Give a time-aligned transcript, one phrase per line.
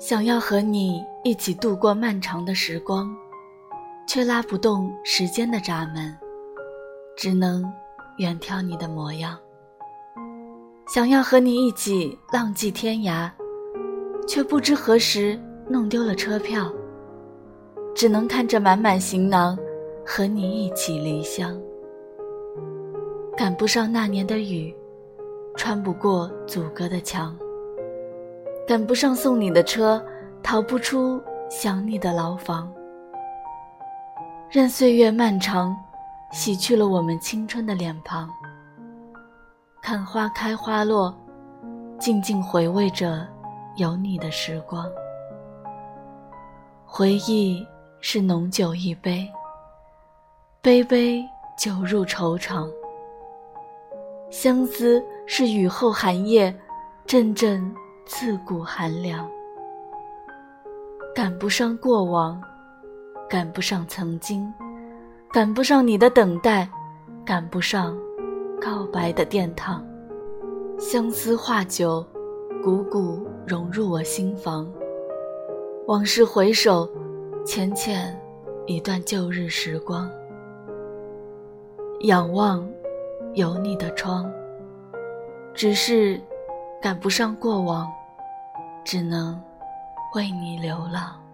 [0.00, 3.14] 想要和你一起度过漫长的时光，
[4.08, 6.16] 却拉不动时间的闸门，
[7.14, 7.70] 只能
[8.16, 9.38] 远眺你的模样。
[10.88, 13.30] 想要和你一起浪迹天涯，
[14.26, 15.38] 却不知何时
[15.68, 16.72] 弄丢了车票，
[17.94, 19.54] 只能看着满满行囊，
[20.06, 21.60] 和你一起离乡。
[23.36, 24.74] 赶不上那年的雨，
[25.56, 27.38] 穿不过阻隔的墙。
[28.70, 30.00] 赶不上送你的车，
[30.44, 31.20] 逃不出
[31.50, 32.72] 想你的牢房。
[34.48, 35.76] 任岁月漫长，
[36.30, 38.30] 洗去了我们青春的脸庞。
[39.82, 41.12] 看花开花落，
[41.98, 43.26] 静静回味着
[43.74, 44.88] 有你的时光。
[46.86, 47.66] 回忆
[48.00, 49.28] 是浓酒一杯，
[50.62, 51.28] 杯杯
[51.58, 52.70] 酒入愁肠。
[54.30, 56.54] 相思是雨后寒夜，
[57.04, 57.74] 阵阵。
[58.12, 59.30] 刺骨寒凉，
[61.14, 62.42] 赶不上过往，
[63.28, 64.52] 赶不上曾经，
[65.32, 66.68] 赶不上你的等待，
[67.24, 67.96] 赶不上
[68.60, 69.86] 告白的殿堂。
[70.76, 72.04] 相思化酒，
[72.64, 74.68] 汩汩融入我心房。
[75.86, 76.90] 往事回首，
[77.44, 78.20] 浅浅
[78.66, 80.10] 一段旧日时光。
[82.00, 82.68] 仰望
[83.34, 84.28] 有你的窗，
[85.54, 86.20] 只是
[86.82, 87.88] 赶不上过往。
[88.84, 89.40] 只能
[90.14, 91.29] 为你流浪。